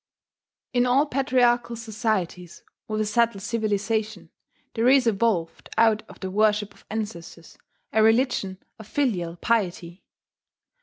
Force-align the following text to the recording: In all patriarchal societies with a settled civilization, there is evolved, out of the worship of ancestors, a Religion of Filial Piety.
In 0.73 0.87
all 0.87 1.05
patriarchal 1.05 1.75
societies 1.75 2.63
with 2.87 3.01
a 3.01 3.05
settled 3.05 3.43
civilization, 3.43 4.31
there 4.73 4.87
is 4.89 5.05
evolved, 5.05 5.69
out 5.77 6.01
of 6.09 6.21
the 6.21 6.31
worship 6.31 6.73
of 6.73 6.83
ancestors, 6.89 7.55
a 7.93 8.01
Religion 8.01 8.57
of 8.79 8.87
Filial 8.87 9.35
Piety. 9.35 10.03